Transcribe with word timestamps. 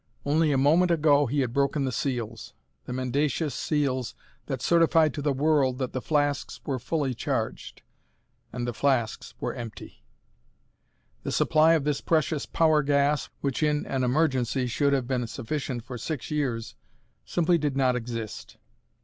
Only 0.25 0.51
a 0.51 0.57
moment 0.57 0.89
ago 0.89 1.27
he 1.27 1.41
had 1.41 1.53
broken 1.53 1.85
the 1.85 1.91
seals 1.91 2.55
the 2.85 2.91
mendacious 2.91 3.53
seals 3.53 4.15
that 4.47 4.59
certified 4.59 5.13
to 5.13 5.21
the 5.21 5.31
world 5.31 5.77
that 5.77 5.93
the 5.93 6.01
flasks 6.01 6.59
were 6.65 6.79
fully 6.79 7.13
charged. 7.13 7.83
And 8.51 8.65
the 8.65 8.73
flasks 8.73 9.35
were 9.39 9.53
empty! 9.53 10.03
The 11.21 11.31
supply 11.31 11.73
of 11.73 11.83
this 11.83 12.01
precious 12.01 12.47
power 12.47 12.81
gas, 12.81 13.29
which 13.41 13.61
in 13.61 13.85
an 13.85 14.03
emergency 14.03 14.65
should 14.65 14.91
have 14.93 15.05
been 15.07 15.27
sufficient 15.27 15.83
for 15.83 15.99
six 15.99 16.31
years, 16.31 16.73
simply 17.23 17.59
did 17.59 17.77
not 17.77 17.95
exist. 17.95 18.57